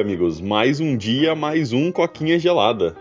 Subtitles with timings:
[0.00, 0.40] amigos.
[0.40, 2.96] Mais um dia, mais um coquinha gelada.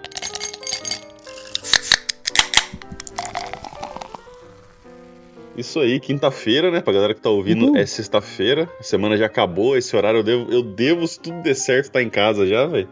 [5.57, 6.81] Isso aí, quinta-feira, né?
[6.81, 7.77] Pra galera que tá ouvindo, uhum.
[7.77, 8.69] é sexta-feira.
[8.79, 12.01] A semana já acabou, esse horário eu devo, eu devo se tudo der certo, tá
[12.01, 12.89] em casa já, velho.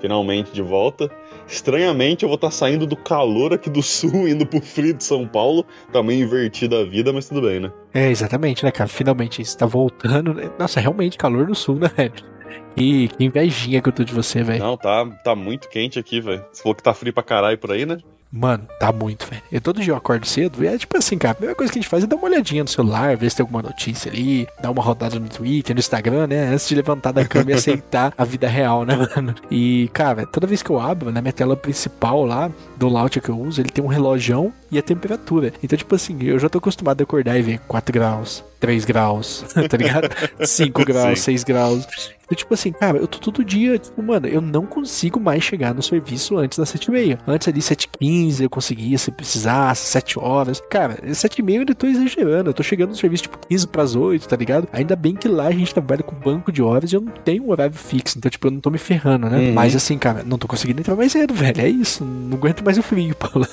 [0.00, 1.10] Finalmente de volta.
[1.46, 5.04] Estranhamente, eu vou estar tá saindo do calor aqui do sul, indo pro frio de
[5.04, 5.64] São Paulo.
[5.92, 7.70] Tá meio invertida a vida, mas tudo bem, né?
[7.92, 8.88] É, exatamente, né, cara?
[8.88, 10.32] Finalmente isso tá voltando.
[10.32, 10.50] Né?
[10.58, 12.35] Nossa, realmente, calor no sul, né, velho?
[12.76, 14.62] E que invejinha que eu tô de você, velho.
[14.62, 16.44] Não, tá, tá muito quente aqui, velho.
[16.52, 17.98] Você falou que tá frio pra caralho por aí, né?
[18.30, 19.42] Mano, tá muito, velho.
[19.50, 21.78] Eu todo dia eu acordo cedo e é tipo assim, cara, a primeira coisa que
[21.78, 24.46] a gente faz é dar uma olhadinha no celular, ver se tem alguma notícia ali,
[24.60, 26.48] dar uma rodada no Twitter, no Instagram, né?
[26.48, 29.34] Antes de levantar da cama e aceitar a vida real, né, mano?
[29.50, 33.30] E, cara, toda vez que eu abro, na minha tela principal lá, do launcher que
[33.30, 35.52] eu uso, ele tem um relógio e a temperatura.
[35.62, 39.44] Então, tipo assim, eu já tô acostumado a acordar e ver 4 graus, 3 graus,
[39.70, 40.10] tá ligado?
[40.44, 41.86] 5 graus, 6 graus.
[42.26, 45.72] Então, tipo assim, cara, eu tô todo dia, tipo, mano, eu não consigo mais chegar
[45.72, 47.20] no serviço antes das 7h30.
[47.24, 50.60] Antes ali, 7h15, eu conseguia se precisasse, 7 horas.
[50.68, 52.50] Cara, 7h30 eu ainda tô exagerando.
[52.50, 54.68] Eu tô chegando no serviço, tipo, 15 pras 8, tá ligado?
[54.72, 57.44] Ainda bem que lá a gente trabalha com banco de horas e eu não tenho
[57.44, 58.18] um horário fixo.
[58.18, 59.38] Então, tipo, eu não tô me ferrando, né?
[59.38, 59.52] Uhum.
[59.54, 61.60] Mas assim, cara, não tô conseguindo entrar mais cedo, velho.
[61.60, 62.04] É isso.
[62.04, 63.46] Não aguento mais o frio, Paulo.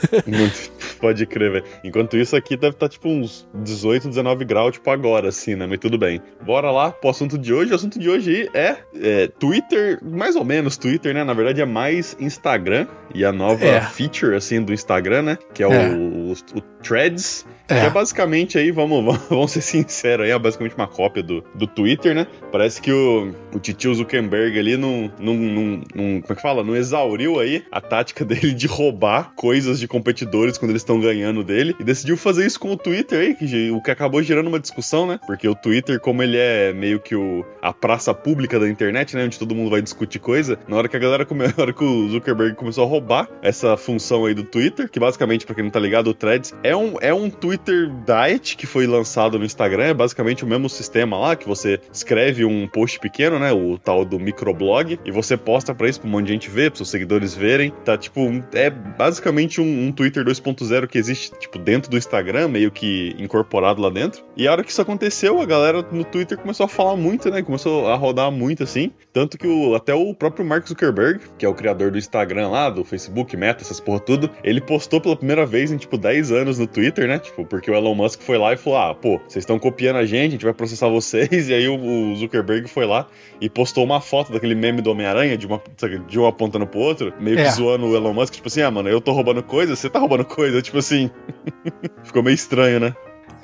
[0.99, 1.65] Pode crer, velho.
[1.83, 5.67] Enquanto isso aqui deve estar, tá, tipo, uns 18, 19 graus, tipo, agora, assim, né?
[5.67, 6.19] Mas tudo bem.
[6.43, 7.71] Bora lá pro assunto de hoje.
[7.71, 11.23] O assunto de hoje é é, é, Twitter, mais ou menos Twitter, né?
[11.23, 13.81] Na verdade é mais Instagram e a nova é.
[13.81, 15.37] feature, assim, do Instagram, né?
[15.53, 15.89] Que é, é.
[15.89, 17.45] O, o, o, Threads.
[17.67, 17.79] É.
[17.79, 21.65] Que é basicamente aí, vamos, vamos ser sinceros aí, é basicamente uma cópia do, do
[21.65, 22.27] Twitter, né?
[22.51, 26.63] Parece que o, o titio Zuckerberg ali não, não, não, não, como é que fala?
[26.63, 31.43] Não exauriu aí a tática dele de roubar coisas de competidores quando eles estão ganhando
[31.43, 34.59] dele e decidiu fazer isso com o Twitter aí, que, o que acabou gerando uma
[34.59, 35.19] discussão, né?
[35.25, 39.23] Porque o Twitter, como ele é meio que o, a praça pública da internet, né?
[39.23, 40.59] Onde todo mundo vai discutir coisa.
[40.67, 41.47] Na hora que a galera come...
[41.57, 45.45] na hora que o Zuckerberg começou a roubar essa função aí do Twitter, que basicamente,
[45.45, 48.87] pra quem não tá ligado, o Threads é um, é um Twitter Diet que foi
[48.87, 49.85] lançado no Instagram.
[49.85, 53.51] É basicamente o mesmo sistema lá, que você escreve um post pequeno, né?
[53.51, 56.71] O tal do microblog, e você posta pra isso pra um monte de gente ver,
[56.71, 57.71] pros seus seguidores verem.
[57.83, 58.21] Tá tipo,
[58.53, 63.81] é basicamente um, um Twitter 2.0 que existe, tipo, dentro do Instagram, meio que incorporado
[63.81, 64.23] lá dentro.
[64.37, 67.41] E a hora que isso aconteceu, a galera no Twitter começou a falar muito, né?
[67.41, 68.91] Começou a rodar muito muito assim.
[69.11, 72.69] Tanto que o, até o próprio Mark Zuckerberg, que é o criador do Instagram lá,
[72.69, 76.59] do Facebook, Meta, essas porra tudo, ele postou pela primeira vez em tipo 10 anos
[76.63, 77.19] no Twitter, né?
[77.19, 80.05] Tipo, porque o Elon Musk foi lá e falou: ah, pô, vocês estão copiando a
[80.05, 81.49] gente, a gente vai processar vocês.
[81.53, 83.07] E aí o, Zuckerberg foi lá
[83.39, 85.61] e postou uma foto daquele meme do Homem-Aranha, de uma,
[86.07, 87.51] de uma apontando pro outro, meio que é.
[87.51, 90.25] zoando o Elon Musk, tipo assim, ah, mano, eu tô roubando coisa, você tá roubando
[90.25, 91.11] coisa, tipo assim.
[92.03, 92.95] Ficou meio estranho, né?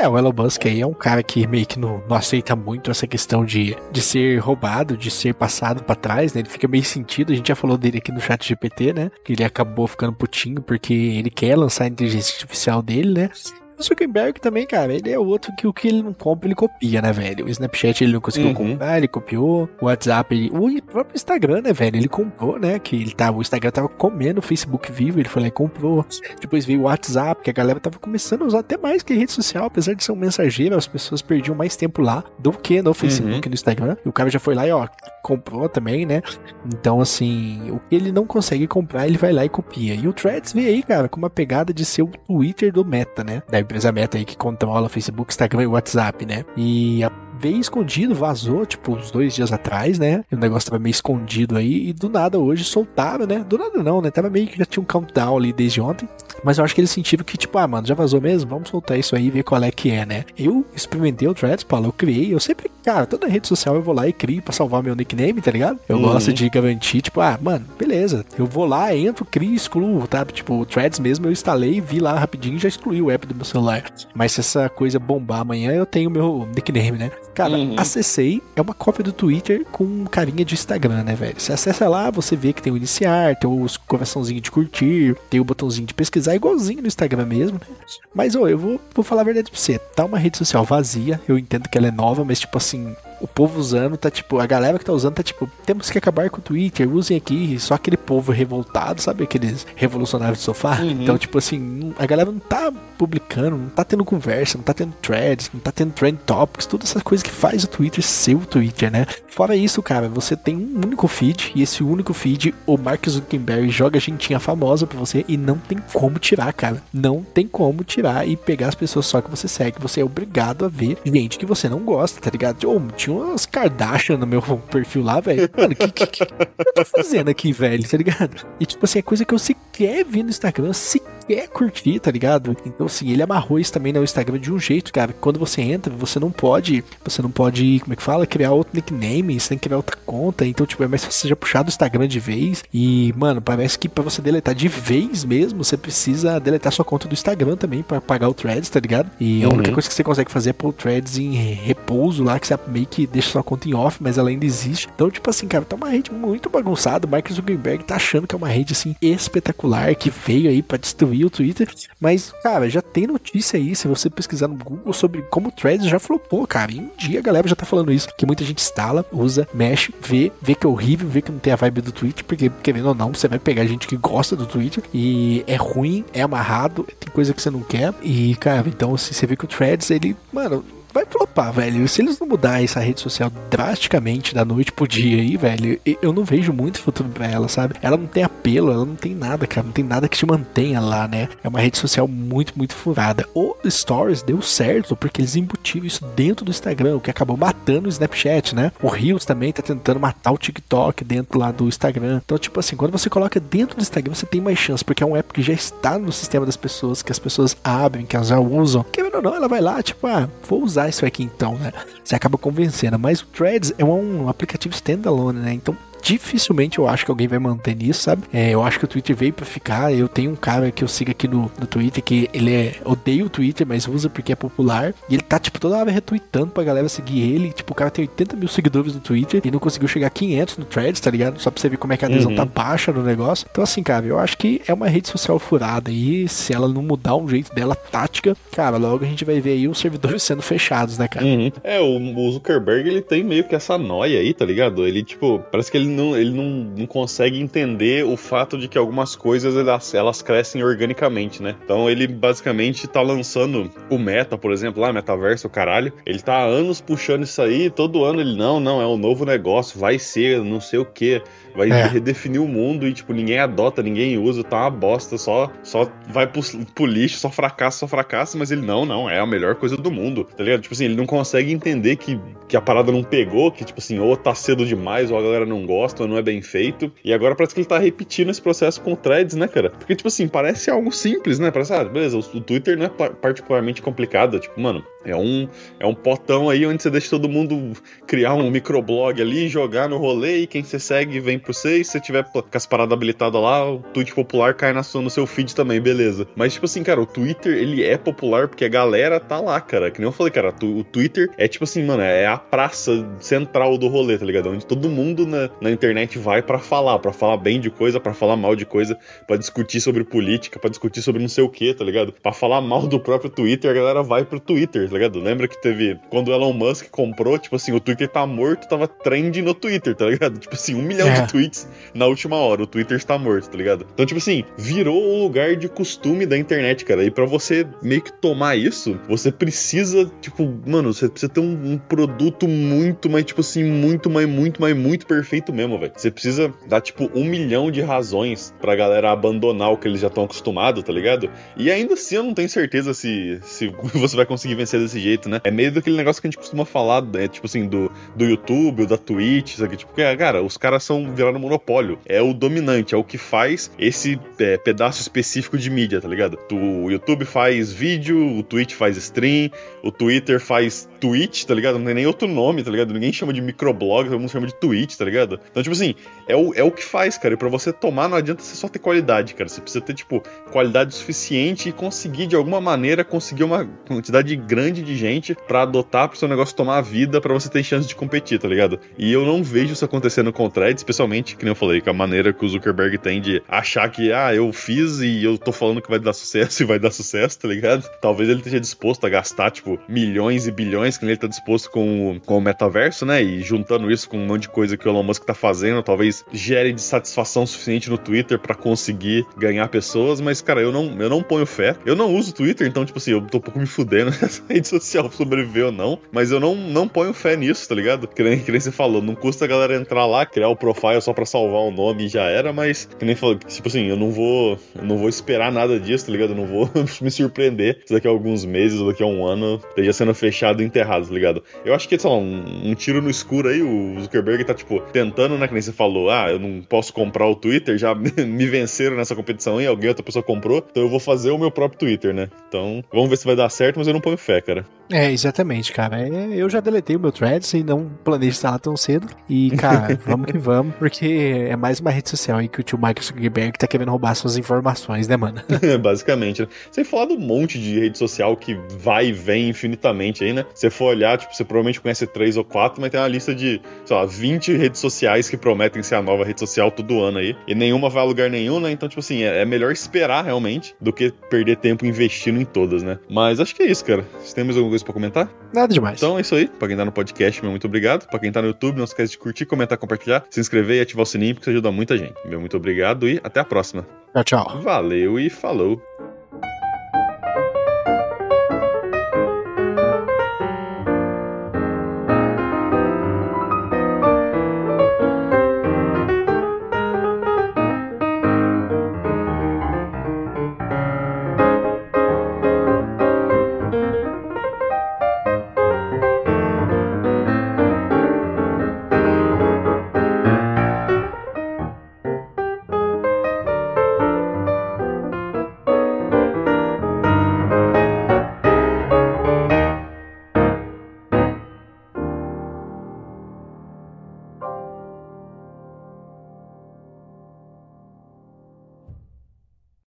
[0.01, 2.89] É, o Elon Musk aí é um cara que meio que não, não aceita muito
[2.89, 6.39] essa questão de, de ser roubado, de ser passado para trás, né?
[6.39, 7.33] Ele fica meio sentido.
[7.33, 9.11] A gente já falou dele aqui no chat GPT, né?
[9.25, 13.29] Que ele acabou ficando putinho porque ele quer lançar a inteligência artificial dele, né?
[13.79, 17.01] O Zuckerberg também, cara, ele é outro que o que ele não compra, ele copia,
[17.01, 17.45] né, velho?
[17.45, 18.53] O Snapchat ele não conseguiu uhum.
[18.53, 19.69] comprar, ele copiou.
[19.81, 20.51] O WhatsApp, ele...
[20.53, 21.95] o próprio Instagram, né, velho?
[21.95, 22.77] Ele comprou, né?
[22.77, 26.05] Que ele tava, o Instagram tava comendo o Facebook vivo, ele foi lá e comprou.
[26.41, 29.31] Depois veio o WhatsApp, que a galera tava começando a usar até mais que rede
[29.31, 32.93] social, apesar de ser um mensageiro, as pessoas perdiam mais tempo lá do que no
[32.93, 33.41] Facebook uhum.
[33.49, 33.95] no Instagram.
[34.05, 34.87] E o cara já foi lá e, ó,
[35.23, 36.21] comprou também, né?
[36.65, 39.95] Então, assim, o que ele não consegue comprar, ele vai lá e copia.
[39.95, 43.23] E o Threads veio aí, cara, com uma pegada de ser o Twitter do Meta,
[43.23, 43.41] né?
[43.49, 46.43] Da empresa Meta aí que controla Facebook, Instagram e WhatsApp, né?
[46.57, 50.23] E a veio escondido, vazou, tipo, uns dois dias atrás, né?
[50.31, 53.45] E o negócio tava meio escondido aí, e do nada hoje soltaram, né?
[53.47, 54.11] Do nada não, né?
[54.11, 56.07] Tava meio que já tinha um countdown ali desde ontem.
[56.43, 58.49] Mas eu acho que eles sentiram que, tipo, ah, mano, já vazou mesmo?
[58.49, 60.25] Vamos soltar isso aí e ver qual é que é, né?
[60.37, 63.93] Eu experimentei o Threads, Paulo, eu criei, eu sempre, cara, toda rede social eu vou
[63.93, 65.79] lá e crio pra salvar meu nickname, tá ligado?
[65.87, 66.03] Eu uhum.
[66.03, 70.25] gosto de garantir, tipo, ah, mano, beleza, eu vou lá, entro, crio, excluo, tá?
[70.25, 73.35] Tipo, o Threads mesmo eu instalei, vi lá rapidinho e já excluí o app do
[73.35, 73.83] meu celular.
[74.13, 77.11] Mas se essa coisa bombar amanhã, eu tenho meu nickname, né?
[77.33, 77.75] Cara, uhum.
[77.77, 81.39] acessei, é uma cópia do Twitter com carinha de Instagram, né, velho?
[81.39, 85.39] Você acessa lá, você vê que tem o iniciar, tem os coraçãozinho de curtir, tem
[85.39, 87.75] o botãozinho de pesquisar, igualzinho no Instagram mesmo, né?
[88.13, 89.79] Mas, ô, eu vou, vou falar a verdade pra você.
[89.79, 93.27] Tá uma rede social vazia, eu entendo que ela é nova, mas, tipo assim, o
[93.27, 96.39] povo usando tá tipo, a galera que tá usando tá tipo, temos que acabar com
[96.39, 99.23] o Twitter, usem aqui, só aquele povo revoltado, sabe?
[99.23, 100.79] Aqueles revolucionários de sofá.
[100.81, 100.91] Uhum.
[100.91, 104.93] Então, tipo assim, a galera não tá publicando, não tá tendo conversa, não tá tendo
[105.01, 108.45] threads, não tá tendo trend topics, todas essas coisas que faz o Twitter ser o
[108.45, 109.05] Twitter, né?
[109.27, 113.69] Fora isso, cara, você tem um único feed e esse único feed, o Mark Zuckerberg
[113.69, 116.81] joga a gentinha famosa pra você e não tem como tirar, cara.
[116.93, 119.79] Não tem como tirar e pegar as pessoas só que você segue.
[119.79, 122.63] Você é obrigado a ver gente que você não gosta, tá ligado?
[122.65, 125.49] Ou oh, tinha umas Kardashian no meu perfil lá, velho.
[125.55, 127.87] Mano, o que, que, que, eu tô fazendo aqui, velho?
[127.87, 128.45] Tá ligado?
[128.59, 132.55] E tipo assim, é coisa que eu sequer vi no Instagram, sequer curti, tá ligado?
[132.65, 135.13] Então, assim, ele amarrou isso também no Instagram de um jeito, cara.
[135.13, 136.83] Que quando você entra, você não pode.
[137.03, 138.25] Você não pode, como é que fala?
[138.25, 140.45] Criar outro nickname, você tem que criar outra conta.
[140.45, 142.63] Então, tipo, é mais fácil você já puxar do Instagram de vez.
[142.73, 147.07] E, mano, parece que pra você deletar de vez mesmo, você precisa deletar sua conta
[147.07, 149.09] do Instagram também para pagar o Threads, tá ligado?
[149.19, 149.51] E uhum.
[149.51, 152.47] a única coisa que você consegue fazer é pôr o Threads em repouso lá, que
[152.47, 154.87] você meio que deixa sua conta em off, mas ela ainda existe.
[154.93, 157.07] Então, tipo assim, cara, tá uma rede muito bagunçada.
[157.07, 160.77] O Mark Zuckerberg tá achando que é uma rede, assim, espetacular, que veio aí para
[160.77, 161.67] destruir o Twitter.
[161.99, 165.87] Mas, cara, já tem notícia aí, se você pesquisar no Google sobre como o Threads
[165.87, 166.71] já flopou, cara.
[166.71, 169.93] E um dia a galera já tá falando isso, que muita gente instala, usa, mexe,
[170.01, 172.89] vê, vê que é horrível, vê que não tem a vibe do Twitter, porque, querendo
[172.89, 176.87] ou não, você vai pegar gente que gosta do Twitter e é ruim, é amarrado,
[176.99, 177.93] tem coisa que você não quer.
[178.01, 180.63] E, cara, então, assim, você vê que o Threads, ele, mano,
[180.93, 181.87] vai flopar, velho.
[181.87, 186.13] Se eles não mudarem essa rede social drasticamente da noite pro dia aí, velho, eu
[186.13, 187.75] não vejo muito futuro pra ela, sabe?
[187.81, 189.65] Ela não tem apelo, ela não tem nada, cara.
[189.65, 191.29] Não tem nada que te mantenha lá, né?
[191.43, 193.27] É uma rede social muito, muito furada.
[193.33, 197.87] O Stories deu certo porque eles embutiram isso dentro do Instagram, o que acabou matando
[197.87, 198.71] o Snapchat, né?
[198.81, 202.21] O Reels também tá tentando matar o TikTok dentro lá do Instagram.
[202.23, 205.05] Então, tipo assim, quando você coloca dentro do Instagram, você tem mais chance, porque é
[205.05, 208.27] um app que já está no sistema das pessoas, que as pessoas abrem, que elas
[208.27, 208.83] já usam.
[208.91, 211.71] Querendo ou não, ela vai lá, tipo, ah, vou usar usar isso aqui então, né?
[212.03, 212.97] Você acaba convencendo.
[212.97, 215.53] Mas o Threads é um aplicativo standalone, né?
[215.53, 218.23] Então dificilmente eu acho que alguém vai manter nisso, sabe?
[218.33, 219.93] É, eu acho que o Twitter veio para ficar.
[219.93, 223.25] Eu tenho um cara que eu sigo aqui no, no Twitter que ele é odeia
[223.25, 224.93] o Twitter, mas usa porque é popular.
[225.09, 227.51] E ele tá, tipo, toda hora retweetando pra galera seguir ele.
[227.51, 230.57] Tipo, o cara tem 80 mil seguidores no Twitter e não conseguiu chegar a 500
[230.57, 231.39] no Threads, tá ligado?
[231.39, 232.47] Só pra você ver como é que a adesão tá uhum.
[232.47, 233.47] tá baixa no negócio.
[233.49, 235.91] Então, assim, cara, eu acho que é uma rede social furada.
[235.91, 239.51] E se ela não mudar um jeito dela tática, cara, logo a gente vai ver
[239.51, 241.25] aí os servidores sendo fechados, né, cara?
[241.25, 241.51] Uhum.
[241.63, 244.85] É, o Zuckerberg, ele tem meio que essa noia aí, tá ligado?
[244.85, 246.45] Ele, tipo, parece que ele não, ele não,
[246.77, 251.55] não consegue entender o fato de que algumas coisas elas, elas crescem organicamente, né?
[251.63, 255.91] Então ele basicamente tá lançando o Meta, por exemplo, lá, Metaverso, o caralho.
[256.05, 259.25] Ele tá há anos puxando isso aí, todo ano ele, não, não, é um novo
[259.25, 261.21] negócio, vai ser, não sei o que
[261.55, 261.87] vai é.
[261.87, 266.27] redefinir o mundo e, tipo, ninguém adota, ninguém usa, tá uma bosta, só, só vai
[266.27, 266.41] pro,
[266.73, 269.91] pro lixo, só fracassa, só fracassa, mas ele, não, não, é a melhor coisa do
[269.91, 270.61] mundo, tá ligado?
[270.61, 273.99] Tipo assim, ele não consegue entender que, que a parada não pegou, que, tipo assim,
[273.99, 277.13] ou tá cedo demais, ou a galera não gosta, ou não é bem feito, e
[277.13, 279.69] agora parece que ele tá repetindo esse processo com o threads, né, cara?
[279.69, 281.51] Porque, tipo assim, parece algo simples, né?
[281.51, 285.47] Parece, ah, beleza, o, Twitter não é particularmente complicado, tipo, mano, é um,
[285.79, 287.73] é um potão aí onde você deixa todo mundo
[288.07, 291.85] criar um microblog ali, jogar no rolê, e quem você segue vem pro você, e
[291.85, 295.09] se você tiver com as paradas habilitadas lá, o tweet popular cai na sua, no
[295.09, 296.27] seu feed também, beleza.
[296.35, 299.91] Mas, tipo assim, cara, o Twitter, ele é popular porque a galera tá lá, cara.
[299.91, 303.77] Que nem eu falei, cara, o Twitter é tipo assim, mano, é a praça central
[303.77, 304.49] do rolê, tá ligado?
[304.49, 308.13] Onde todo mundo na, na internet vai para falar, para falar bem de coisa, para
[308.13, 311.73] falar mal de coisa, para discutir sobre política, para discutir sobre não sei o que,
[311.73, 312.13] tá ligado?
[312.13, 315.19] Pra falar mal do próprio Twitter, a galera vai pro Twitter, tá ligado?
[315.19, 318.87] Lembra que teve, quando o Elon Musk comprou, tipo assim, o Twitter tá morto, tava
[318.87, 320.39] trend no Twitter, tá ligado?
[320.39, 321.21] Tipo assim, um milhão é.
[321.21, 322.63] de tweets na última hora.
[322.63, 323.85] O Twitter está morto, tá ligado?
[323.93, 327.03] Então, tipo assim, virou o lugar de costume da internet, cara.
[327.03, 331.73] E para você meio que tomar isso, você precisa, tipo, mano, você precisa ter um,
[331.73, 335.91] um produto muito, mas, tipo assim, muito, mas muito, mas muito perfeito mesmo, velho.
[335.95, 340.07] Você precisa dar, tipo, um milhão de razões pra galera abandonar o que eles já
[340.07, 341.29] estão acostumados, tá ligado?
[341.57, 345.27] E ainda assim eu não tenho certeza se, se você vai conseguir vencer desse jeito,
[345.27, 345.41] né?
[345.43, 348.83] É meio daquele negócio que a gente costuma falar, é, tipo assim, do, do YouTube,
[348.83, 349.75] ou da Twitch, sabe?
[349.75, 351.99] Tipo, cara, os caras são viraram monopólio.
[352.05, 356.39] É o dominante, é o que faz esse é, pedaço específico de mídia, tá ligado?
[356.51, 359.51] O YouTube faz vídeo, o Twitch faz stream,
[359.83, 361.77] o Twitter faz tweet, tá ligado?
[361.77, 362.93] Não tem nem outro nome, tá ligado?
[362.93, 365.39] Ninguém chama de microblog, todo mundo chama de tweet, tá ligado?
[365.49, 365.95] Então, tipo assim,
[366.27, 367.33] é o, é o que faz, cara.
[367.33, 369.49] E pra você tomar, não adianta você só ter qualidade, cara.
[369.49, 374.81] Você precisa ter, tipo, qualidade suficiente e conseguir, de alguma maneira, conseguir uma quantidade grande
[374.81, 378.39] de gente para adotar pro seu negócio tomar vida para você ter chance de competir,
[378.39, 378.79] tá ligado?
[378.97, 381.89] E eu não vejo isso acontecendo com o Thread, especialmente que nem eu falei, com
[381.89, 385.51] a maneira que o Zuckerberg tem de achar que, ah, eu fiz e eu tô
[385.51, 387.89] falando que vai dar sucesso e vai dar sucesso, tá ligado?
[388.01, 392.19] Talvez ele esteja disposto a gastar, tipo, milhões e bilhões que ele tá disposto com,
[392.25, 393.21] com o metaverso, né?
[393.21, 396.25] E juntando isso com um monte de coisa que o Elon Musk tá fazendo, talvez
[396.31, 401.09] gere de satisfação suficiente no Twitter para conseguir ganhar pessoas, mas, cara, eu não, eu
[401.09, 401.75] não ponho fé.
[401.85, 404.67] Eu não uso Twitter, então, tipo assim, eu tô um pouco me fudendo nessa rede
[404.67, 408.07] social sobreviver ou não, mas eu não, não ponho fé nisso, tá ligado?
[408.07, 411.01] Que nem, que nem você falou, não custa a galera entrar lá, criar o profile
[411.01, 413.95] só pra salvar o nome e já era, mas, que nem falou, tipo assim, eu
[413.95, 416.31] não vou, eu não vou esperar nada disso, tá ligado?
[416.31, 416.69] Eu não vou
[417.01, 420.61] me surpreender se daqui a alguns meses ou daqui a um ano esteja sendo fechado
[420.61, 421.43] e enterrado, tá ligado?
[421.63, 424.79] Eu acho que, sei lá, um, um tiro no escuro aí, o Zuckerberg tá, tipo,
[424.91, 428.47] tentando, né, que nem você falou, ah, eu não posso comprar o Twitter, já me
[428.47, 431.79] venceram nessa competição e alguém, outra pessoa comprou, então eu vou fazer o meu próprio
[431.79, 432.29] Twitter, né?
[432.49, 434.65] Então, vamos ver se vai dar certo, mas eu não ponho fé, cara.
[434.91, 436.01] É, exatamente, cara.
[436.01, 439.07] É, eu já deletei o meu Threads e não planejo instalar tão cedo.
[439.29, 442.77] E, cara, vamos que vamos, porque é mais uma rede social aí que o tio
[442.77, 445.41] Michael Zuckerberg tá querendo roubar suas informações, né, mano?
[445.79, 446.47] Basicamente, né?
[446.71, 450.43] Sem falar do monte de rede social que vai e vem infinitamente aí, né?
[450.55, 453.61] Você for olhar, tipo, você provavelmente conhece três ou quatro, mas tem uma lista de,
[453.85, 457.35] sei lá, 20 redes sociais que prometem ser a nova rede social todo ano aí.
[457.47, 458.71] E nenhuma vai a lugar nenhum, né?
[458.71, 462.83] Então, tipo assim, é, é melhor esperar realmente do que perder tempo investindo em todas,
[462.83, 462.99] né?
[463.09, 464.05] Mas acho que é isso, cara.
[464.21, 465.29] Se temos alguma coisa pra comentar?
[465.53, 465.97] Nada demais.
[465.97, 466.47] Então é isso aí.
[466.47, 468.07] Pra quem tá no podcast, meu muito obrigado.
[468.07, 471.03] Pra quem tá no YouTube, não esquece de curtir, comentar, compartilhar, se inscrever e ativar
[471.03, 472.15] o sininho, porque isso ajuda muita gente.
[472.25, 473.85] Meu muito obrigado e até a próxima.
[474.13, 474.61] Tchau, tchau.
[474.61, 475.81] Valeu e falou.